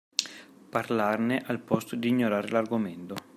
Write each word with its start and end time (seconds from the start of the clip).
Parlarne 0.71 1.43
al 1.45 1.59
posto 1.59 1.95
di 1.95 2.07
ignorare 2.07 2.49
l’argomento. 2.49 3.13